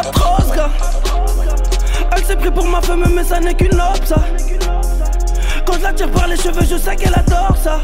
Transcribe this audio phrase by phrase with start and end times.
[0.00, 0.70] trop ce gars.
[2.16, 4.16] Elle s'est pris pour ma femme, mais ça n'est qu'une lobe ça.
[5.66, 7.80] Quand je la tire par les cheveux, je sais qu'elle adore ça.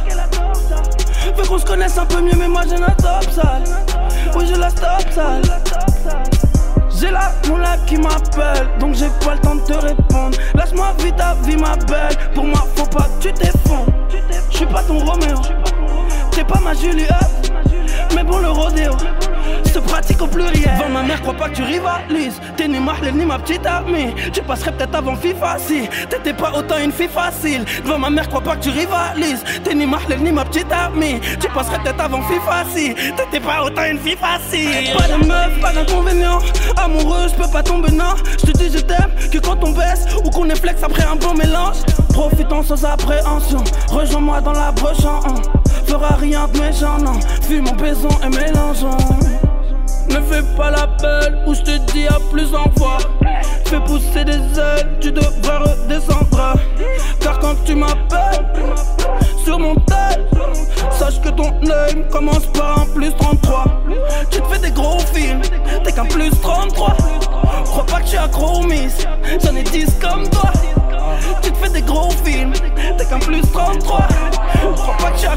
[1.36, 3.64] Veux qu'on se connaisse un peu mieux, mais moi j'ai la top sale.
[4.36, 5.42] Oui, je la stop sale.
[6.98, 10.36] J'ai la moula qui m'appelle, donc j'ai pas le temps de te répondre.
[10.54, 12.16] Lâche-moi vite ta vie, ma belle.
[12.34, 13.86] Pour moi, faut pas que tu t'effondres.
[14.50, 15.38] J'suis pas ton Roméo,
[16.32, 17.52] t'es pas ma Juliette,
[18.14, 18.92] mais bon le rodéo
[19.70, 20.70] se pratique au pluriel.
[20.78, 22.40] Devant ma mère, crois pas que tu rivalises.
[22.56, 24.14] T'es ni ma ni ma petite amie.
[24.32, 27.64] Tu passerais peut-être avant FIFA si t'étais pas autant une fille facile.
[27.84, 29.44] Devant ma mère, crois pas que tu rivalises.
[29.64, 31.20] T'es ni ma ni ma petite amie.
[31.40, 34.92] Tu passerais peut-être avant FIFA si t'étais pas autant une fille facile.
[34.96, 36.40] Pas de meuf, pas d'inconvénient.
[36.76, 38.14] Amoureux, je peux pas tomber non.
[38.40, 41.16] Je te dis je t'aime que quand on baisse ou qu'on est flex après un
[41.16, 41.76] bon mélange.
[42.12, 43.62] Profitons sans appréhension.
[43.88, 45.20] Rejoins-moi dans la broche en
[45.86, 47.18] Fera rien de méchant, non.
[47.42, 49.39] Fume mon baison et mélangeons.
[50.10, 52.98] Ne fais pas la belle ou je te dis à plus en fois.
[53.64, 56.54] Fais pousser des ailes, tu devrais redescendre.
[57.20, 58.46] Car quand tu m'appelles
[59.44, 60.26] sur mon tel,
[60.90, 63.64] sache que ton œil commence par un plus 33.
[64.30, 65.42] Tu te fais des gros films,
[65.84, 66.96] t'es qu'un plus 33.
[67.64, 69.06] Crois pas que tu as accro miss,
[69.44, 70.50] j'en ai 10 comme toi.
[71.42, 72.52] Tu te fais des gros films,
[72.98, 74.08] t'es qu'un plus 33.
[74.76, 75.29] Crois pas que tu as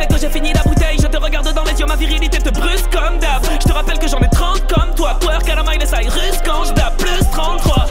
[0.00, 2.50] Dès que j'ai fini la bouteille, je te regarde dans les yeux, ma virilité te
[2.50, 3.42] brusque comme d'hab.
[3.60, 5.16] Je te rappelle que j'en ai 30 comme toi.
[5.20, 7.86] Twerk à la Miley Cyrus quand je plus 33.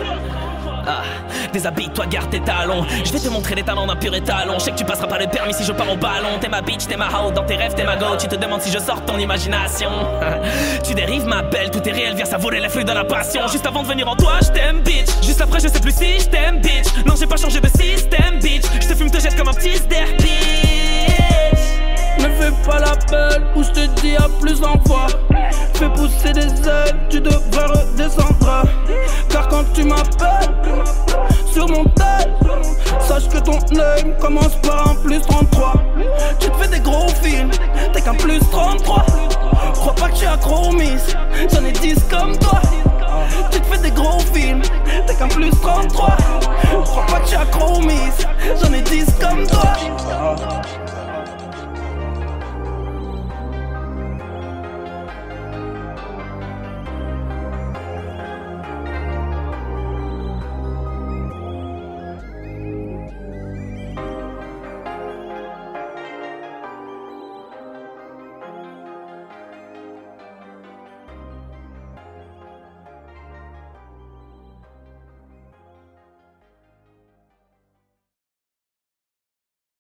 [0.88, 1.04] Ah,
[1.52, 2.86] déshabille-toi, garde tes talons.
[3.04, 4.60] Je vais te montrer les talents d'un pur étalon.
[4.60, 6.40] Je sais que tu passeras pas le permis si je pars au ballon.
[6.40, 8.16] T'es ma bitch, t'es ma hoe, dans tes rêves, t'es ma go.
[8.18, 9.92] Tu te demandes si je sors ton imagination.
[10.84, 13.42] tu dérives, ma belle, tout est réel, viens, ça voler les flux de la passion.
[13.52, 15.10] Juste avant de venir en toi, je t'aime, bitch.
[15.22, 16.88] Juste après, je sais plus si je t'aime, bitch.
[17.06, 18.64] Non, j'ai pas changé de système, bitch.
[18.82, 20.49] Je te fume, te jette comme un petit bitch.
[25.80, 28.64] Fais pousser des ailes, tu devrais redescendre.
[29.30, 30.54] Car quand tu m'appelles
[31.50, 32.36] sur mon tel,
[33.00, 35.74] sache que ton œil commence par un plus 33.
[36.38, 37.52] Tu te fais des gros films,
[37.94, 39.06] t'es qu'un plus 33.
[39.74, 41.16] Crois pas que tu accro miss,
[41.54, 42.60] j'en ai 10 comme toi.
[43.50, 44.62] Tu te fais des gros films,
[45.08, 46.18] t'es qu'un plus 33.
[46.84, 48.28] Crois pas que tu accro miss,
[48.62, 50.29] j'en ai 10 comme toi.